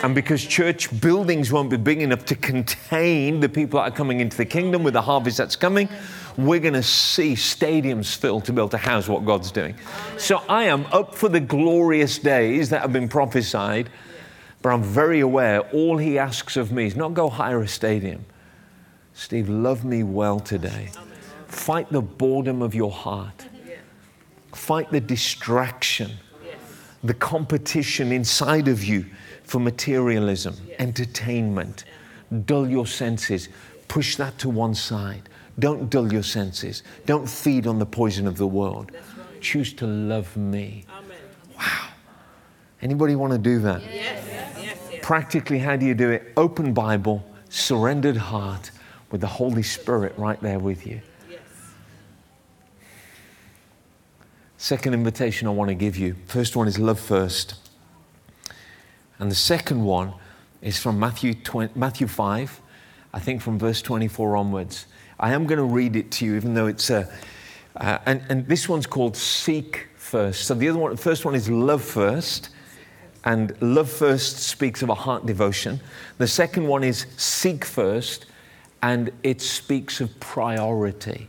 [0.03, 4.19] And because church buildings won't be big enough to contain the people that are coming
[4.19, 5.87] into the kingdom with the harvest that's coming,
[6.37, 9.75] we're going to see stadiums filled to be able to house what God's doing.
[10.17, 13.89] So I am up for the glorious days that have been prophesied,
[14.61, 18.25] but I'm very aware all He asks of me is not go hire a stadium.
[19.13, 20.89] Steve, love me well today.
[21.53, 23.47] Fight the boredom of your heart.
[24.53, 26.11] Fight the distraction,
[27.03, 29.05] the competition inside of you
[29.43, 31.85] for materialism, entertainment.
[32.45, 33.49] Dull your senses.
[33.87, 35.29] Push that to one side.
[35.59, 36.81] Don't dull your senses.
[37.05, 38.91] Don't feed on the poison of the world.
[39.39, 40.85] Choose to love me.
[40.89, 41.17] Amen.
[41.55, 41.87] Wow.
[42.81, 43.81] Anybody want to do that?
[43.83, 44.25] Yes.
[44.27, 44.57] Yes.
[44.91, 44.99] Yes.
[45.03, 46.33] Practically, how do you do it?
[46.35, 48.71] Open Bible, surrendered heart
[49.11, 50.99] with the Holy Spirit right there with you.
[54.63, 56.15] Second invitation I want to give you.
[56.25, 57.55] First one is love first.
[59.19, 60.13] And the second one
[60.61, 62.61] is from Matthew, 20, Matthew 5,
[63.13, 64.85] I think from verse 24 onwards.
[65.19, 67.11] I am going to read it to you, even though it's a.
[67.75, 70.45] Uh, and, and this one's called Seek First.
[70.45, 72.47] So the other one, the first one is Love First.
[73.25, 75.81] And Love First speaks of a heart devotion.
[76.19, 78.27] The second one is Seek First,
[78.81, 81.27] and it speaks of priority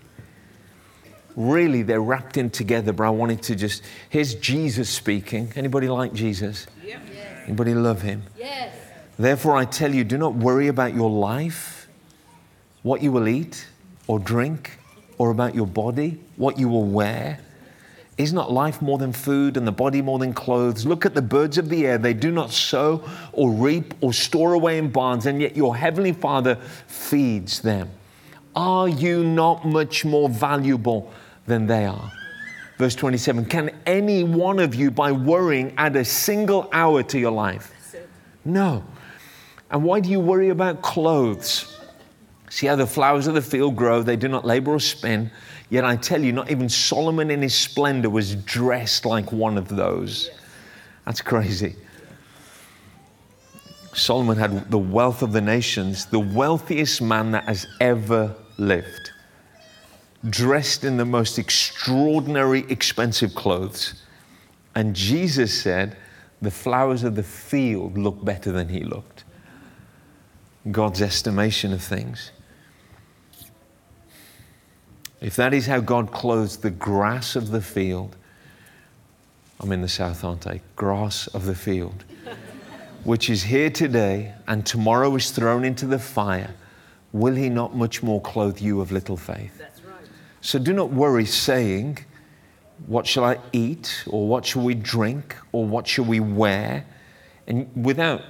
[1.37, 5.53] really they're wrapped in together but i wanted to just here's jesus speaking.
[5.57, 6.66] Anybody like jesus?
[6.85, 7.01] Yep.
[7.44, 8.23] anybody love him?
[8.38, 8.75] Yes.
[9.18, 11.88] therefore i tell you do not worry about your life
[12.83, 13.66] what you will eat
[14.07, 14.79] or drink
[15.18, 17.40] or about your body what you will wear.
[18.16, 20.87] Is not life more than food and the body more than clothes?
[20.87, 21.99] Look at the birds of the air.
[21.99, 26.12] They do not sow or reap or store away in barns and yet your heavenly
[26.12, 27.90] father feeds them.
[28.55, 31.12] Are you not much more valuable
[31.46, 32.12] than they are?
[32.78, 37.30] Verse 27 Can any one of you, by worrying, add a single hour to your
[37.30, 37.72] life?
[38.44, 38.85] No.
[39.70, 41.80] And why do you worry about clothes?
[42.50, 45.30] See how the flowers of the field grow, they do not labor or spin.
[45.70, 49.68] Yet I tell you, not even Solomon in his splendor was dressed like one of
[49.68, 50.30] those.
[51.04, 51.74] That's crazy.
[53.94, 59.11] Solomon had the wealth of the nations, the wealthiest man that has ever lived,
[60.30, 64.02] dressed in the most extraordinary, expensive clothes.
[64.74, 65.96] And Jesus said,
[66.40, 69.24] The flowers of the field look better than he looked.
[70.70, 72.30] God's estimation of things.
[75.20, 78.16] If that is how God clothes the grass of the field,
[79.60, 80.60] I'm in the south, aren't I?
[80.76, 82.04] Grass of the field
[83.04, 86.54] which is here today and tomorrow is thrown into the fire,
[87.12, 89.62] will he not much more clothe you of little faith?
[90.45, 92.05] So do not worry, saying,
[92.87, 94.05] What shall I eat?
[94.07, 95.37] Or what shall we drink?
[95.53, 96.85] Or what shall we wear?
[97.47, 98.21] And without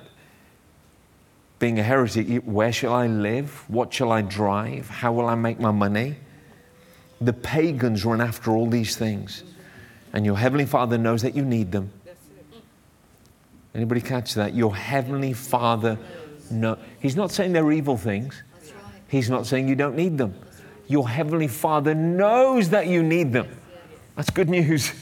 [1.58, 3.68] being a heretic, where shall I live?
[3.68, 4.88] What shall I drive?
[4.88, 6.14] How will I make my money?
[7.20, 9.42] The pagans run after all these things.
[10.12, 11.90] And your Heavenly Father knows that you need them.
[13.74, 14.54] Anybody catch that?
[14.54, 15.98] Your heavenly Father,
[16.48, 18.40] no, He's not saying they're evil things.
[19.08, 20.36] He's not saying you don't need them.
[20.86, 23.48] Your heavenly Father knows that you need them.
[24.16, 24.92] That's good news.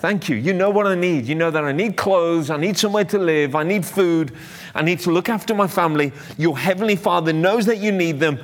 [0.00, 0.36] Thank you.
[0.36, 1.26] You know what I need.
[1.26, 4.32] You know that I need clothes, I need somewhere to live, I need food,
[4.74, 6.12] I need to look after my family.
[6.38, 8.40] Your Heavenly Father knows that you need them.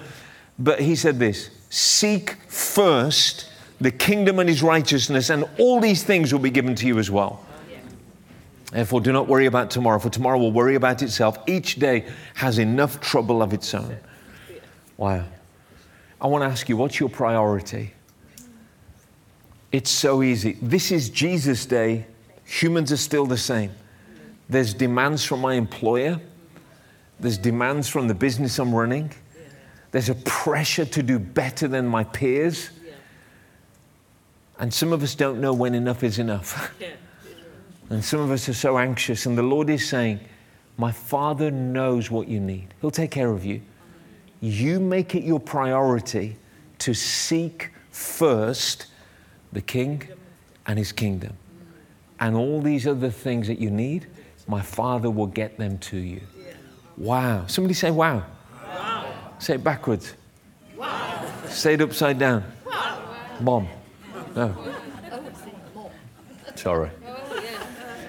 [0.59, 6.33] But He said this seek first the kingdom and His righteousness, and all these things
[6.33, 7.45] will be given to you as well.
[8.73, 11.39] Therefore, do not worry about tomorrow, for tomorrow will worry about itself.
[11.47, 13.97] Each day has enough trouble of its own.
[14.97, 15.25] Wow.
[16.21, 17.93] I want to ask you, what's your priority?
[19.73, 20.57] It's so easy.
[20.63, 22.07] This is Jesus' day.
[22.45, 23.73] Humans are still the same.
[24.49, 26.21] There's demands from my employer,
[27.19, 29.11] there's demands from the business I'm running,
[29.91, 32.71] there's a pressure to do better than my peers.
[34.59, 36.75] And some of us don't know when enough is enough.
[37.89, 40.19] And some of us are so anxious, and the Lord is saying,
[40.77, 42.75] My Father knows what you need.
[42.81, 43.61] He'll take care of you.
[44.41, 46.37] You make it your priority
[46.79, 48.87] to seek first
[49.53, 50.03] the King
[50.67, 51.35] and His kingdom.
[52.21, 54.07] And all these other things that you need,
[54.47, 56.21] my Father will get them to you.
[56.97, 57.47] Wow.
[57.47, 58.25] Somebody say, Wow.
[58.65, 59.13] wow.
[59.39, 60.15] Say it backwards.
[60.77, 61.31] Wow.
[61.49, 62.45] Say it upside down.
[62.67, 63.03] Wow.
[63.41, 63.69] Mom.
[64.35, 64.57] No.
[66.55, 66.91] Sorry.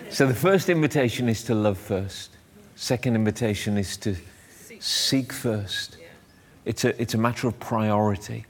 [0.10, 2.38] So the first invitation is to love first.
[2.76, 4.16] Second invitation is to
[4.80, 5.98] seek first.
[6.68, 8.46] It's a, it's a matter of priority.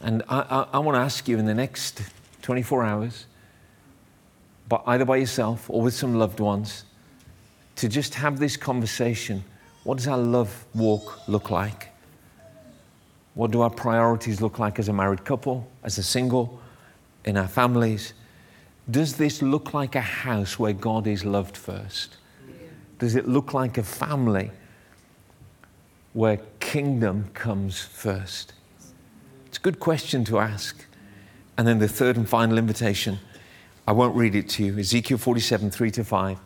[0.00, 2.00] And I, I, I want to ask you in the next
[2.40, 3.26] 24 hours,
[4.70, 6.84] but either by yourself or with some loved ones,
[7.76, 9.44] to just have this conversation.
[9.84, 11.88] What does our love walk look like?
[13.34, 16.58] What do our priorities look like as a married couple, as a single,
[17.26, 18.14] in our families?
[18.90, 22.16] Does this look like a house where God is loved first?
[22.98, 24.50] Does it look like a family
[26.12, 26.38] where
[26.70, 28.52] kingdom comes first?
[29.46, 30.86] It's a good question to ask.
[31.58, 33.18] And then the third and final invitation,
[33.88, 36.38] I won't read it to you Ezekiel 47, 3 to 5.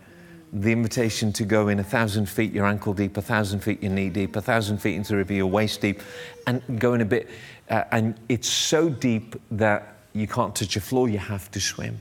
[0.54, 3.92] The invitation to go in a thousand feet, your ankle deep, a thousand feet, your
[3.92, 6.00] knee deep, a thousand feet into the river, your waist deep,
[6.46, 7.28] and go in a bit.
[7.68, 12.00] Uh, and it's so deep that you can't touch the floor, you have to swim.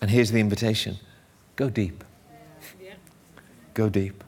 [0.00, 0.96] And here's the invitation
[1.56, 2.04] go deep.
[3.74, 4.22] Go deep.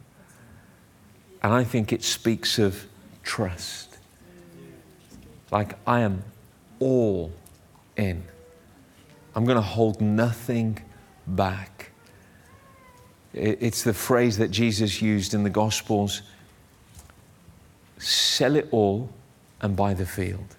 [1.45, 2.85] And I think it speaks of
[3.25, 3.99] trust.
[5.51, 6.23] Like, I am
[6.79, 7.33] all
[7.97, 8.25] in.
[9.35, 10.81] I'm going to hold nothing
[11.27, 11.91] back.
[13.33, 16.23] It's the phrase that Jesus used in the Gospels
[17.99, 19.09] sell it all
[19.61, 20.57] and buy the field.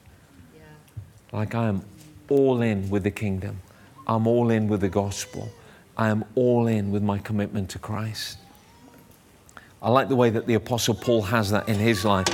[1.32, 1.84] Like, I am
[2.30, 3.62] all in with the kingdom.
[4.08, 5.50] I'm all in with the gospel.
[5.98, 8.38] I am all in with my commitment to Christ.
[9.82, 12.28] I like the way that the Apostle Paul has that in his life,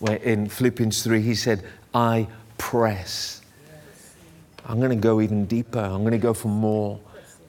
[0.00, 2.26] where in Philippians 3 he said, I
[2.58, 3.42] press.
[4.66, 5.78] I'm going to go even deeper.
[5.78, 7.00] I'm going to go for more.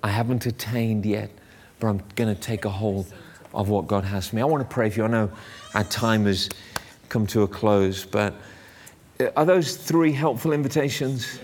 [0.04, 1.32] I haven't attained yet,
[1.80, 3.12] but I'm going to take a hold
[3.54, 4.42] of what God has for me.
[4.42, 5.06] I want to pray for you.
[5.06, 5.32] I know
[5.74, 6.50] our time has
[7.10, 8.34] come to a close, but
[9.20, 11.40] uh, are those three helpful invitations?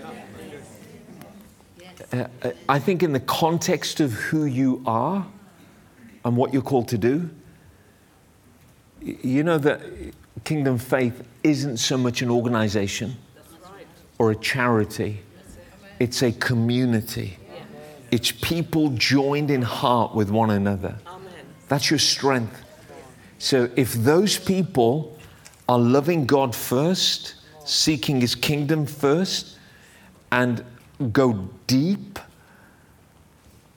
[2.12, 2.26] uh,
[2.68, 5.26] I think, in the context of who you are
[6.24, 7.30] and what you're called to do,
[9.00, 9.80] you know that
[10.40, 13.16] Kingdom Faith isn't so much an organization
[14.18, 15.20] or a charity,
[16.00, 17.38] it's a community.
[18.10, 20.96] It's people joined in heart with one another.
[21.68, 22.64] That's your strength.
[23.38, 25.18] So if those people
[25.68, 27.34] are loving God first,
[27.64, 29.58] seeking His kingdom first,
[30.32, 30.64] and
[31.12, 32.18] go deep.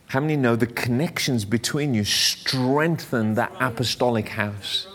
[0.07, 4.87] How many know the connections between you strengthen that apostolic house?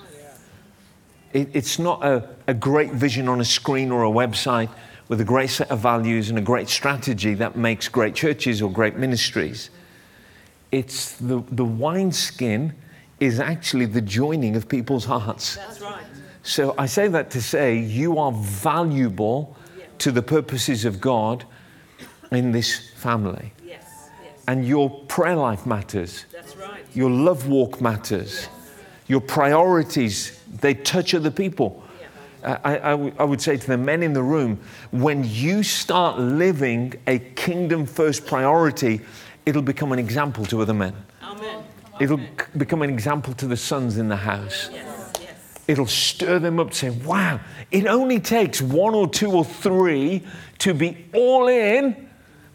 [1.36, 4.70] It, it's not a, a great vision on a screen or a website
[5.08, 8.72] with a great set of values and a great strategy that makes great churches or
[8.72, 9.68] great ministries.
[10.72, 12.74] It's the, the wineskin
[13.20, 15.56] is actually the joining of people's hearts.
[15.56, 16.04] That's right.
[16.42, 19.56] So I say that to say you are valuable
[19.98, 21.44] to the purposes of God
[22.32, 23.52] in this family.
[23.62, 24.42] Yes, yes.
[24.48, 26.24] And your prayer life matters.
[26.32, 26.82] That's right.
[26.94, 28.48] Your love walk matters.
[29.06, 31.82] Your priorities, they touch other people.
[32.44, 34.60] I, I, I would say to the men in the room,
[34.92, 39.00] when you start living a kingdom first priority,
[39.44, 40.94] it'll become an example to other men.
[41.22, 41.64] Amen.
[41.98, 42.24] It'll c-
[42.56, 44.70] become an example to the sons in the house.
[44.72, 45.34] Yes, yes.
[45.66, 47.40] It'll stir them up, say, wow,
[47.72, 50.22] it only takes one or two or three
[50.58, 52.08] to be all in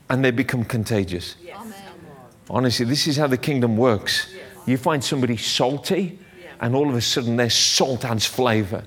[0.09, 1.35] and they become contagious.
[2.49, 4.33] Honestly, this is how the kingdom works.
[4.65, 6.19] You find somebody salty,
[6.61, 8.83] and all of a sudden there's salt adds flavor.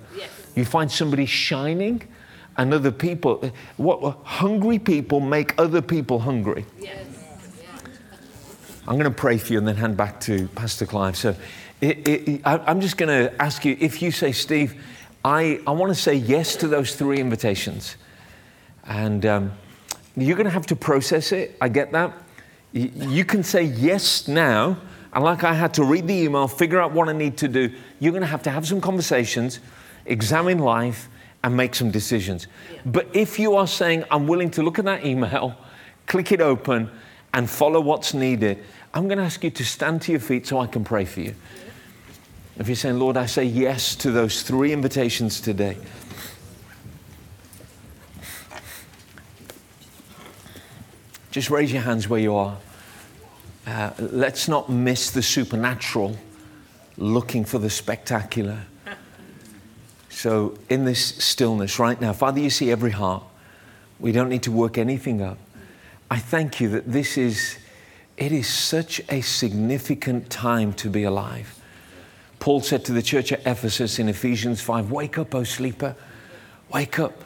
[0.57, 2.03] You find somebody shining,
[2.57, 6.65] and other people, what hungry people make other people hungry.
[8.87, 11.17] I'm going to pray for you and then hand back to Pastor Clive.
[11.17, 11.35] So
[11.81, 14.81] it, it, I, I'm just going to ask you if you say, Steve,
[15.25, 17.97] I, I want to say yes to those three invitations.
[18.87, 19.53] And um,
[20.17, 21.57] you're going to have to process it.
[21.61, 22.13] I get that.
[22.75, 24.77] Y- You can say yes now.
[25.15, 27.73] And like I had to read the email, figure out what I need to do,
[28.01, 29.61] you're going to have to have some conversations,
[30.07, 31.09] examine life,
[31.45, 32.49] and make some decisions.
[32.85, 35.57] But if you are saying, I'm willing to look at that email,
[36.07, 36.91] click it open,
[37.33, 40.59] and follow what's needed, I'm going to ask you to stand to your feet so
[40.59, 41.35] I can pray for you.
[42.59, 45.77] If you're saying, Lord, I say yes to those three invitations today.
[51.31, 52.57] Just raise your hands where you are.
[53.67, 56.17] Uh, let's not miss the supernatural
[56.97, 58.61] looking for the spectacular.
[60.11, 63.25] So, in this stillness right now, Father, you see every heart.
[63.99, 65.39] We don't need to work anything up.
[66.11, 67.59] I thank you that this is,
[68.17, 71.61] it is such a significant time to be alive.
[72.39, 75.97] Paul said to the church at Ephesus in Ephesians 5 Wake up, O sleeper,
[76.73, 77.25] wake up.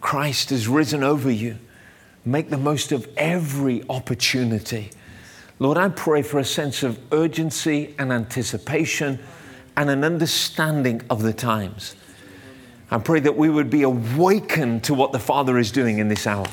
[0.00, 1.56] Christ has risen over you.
[2.24, 4.90] Make the most of every opportunity.
[5.58, 9.18] Lord, I pray for a sense of urgency and anticipation
[9.76, 11.96] and an understanding of the times.
[12.90, 16.26] I pray that we would be awakened to what the Father is doing in this
[16.26, 16.46] hour.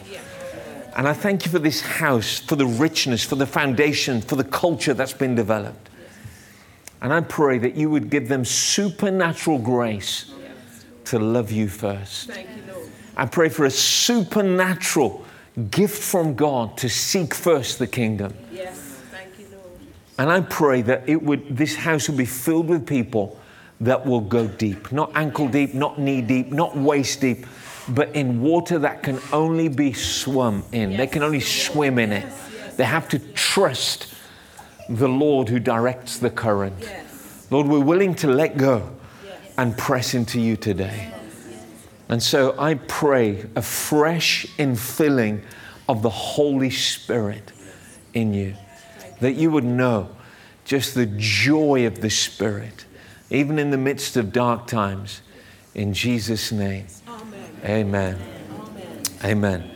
[0.95, 4.43] And I thank you for this house, for the richness, for the foundation, for the
[4.43, 5.89] culture that's been developed.
[7.01, 10.31] And I pray that you would give them supernatural grace
[11.05, 12.29] to love you first.
[12.29, 12.47] Thank.
[13.17, 15.23] I pray for a supernatural
[15.69, 18.33] gift from God to seek first the kingdom.
[18.51, 18.84] Yes.
[20.15, 20.37] Thank you, Lord.
[20.37, 23.39] And I pray that it would, this house would be filled with people
[23.81, 27.45] that will go deep, not ankle deep, not knee deep, not waist deep,
[27.89, 30.97] but in water that can only be swum in.
[30.97, 32.25] They can only swim in it.
[32.77, 34.13] They have to trust
[34.89, 36.75] the Lord who directs the current.
[36.81, 37.47] Yes.
[37.51, 38.89] Lord, we're willing to let go
[39.57, 41.11] and press into you today.
[42.09, 45.41] And so I pray a fresh infilling
[45.87, 47.51] of the Holy Spirit
[48.13, 48.55] in you,
[49.19, 50.09] that you would know
[50.63, 52.85] just the joy of the Spirit,
[53.29, 55.21] even in the midst of dark times.
[55.73, 56.87] In Jesus' name,
[57.63, 58.17] amen.
[58.17, 58.19] Amen.
[59.23, 59.71] Amen.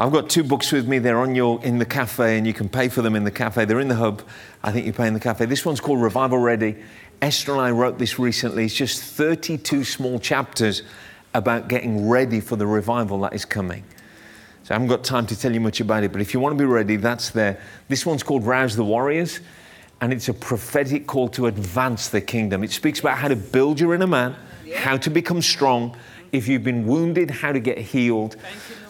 [0.00, 1.00] I've got two books with me.
[1.00, 3.64] They're on your in the cafe, and you can pay for them in the cafe.
[3.64, 4.22] They're in the hub.
[4.62, 5.46] I think you pay in the cafe.
[5.46, 6.76] This one's called Revival Ready.
[7.20, 8.64] Esther and I wrote this recently.
[8.64, 10.82] It's just 32 small chapters
[11.34, 13.82] about getting ready for the revival that is coming.
[14.68, 16.52] So I haven't got time to tell you much about it, but if you want
[16.52, 17.58] to be ready, that's there.
[17.88, 19.40] This one's called Rouse the Warriors,
[20.02, 22.62] and it's a prophetic call to advance the kingdom.
[22.62, 24.36] It speaks about how to build your inner man,
[24.76, 25.96] how to become strong.
[26.32, 28.36] If you've been wounded, how to get healed.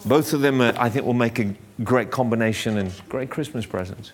[0.03, 1.55] Both of them, uh, I think, will make a
[1.85, 4.11] great combination and great Christmas presents.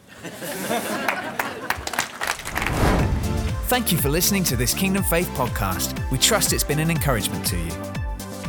[3.69, 5.99] Thank you for listening to this Kingdom Faith podcast.
[6.11, 8.04] We trust it's been an encouragement to you.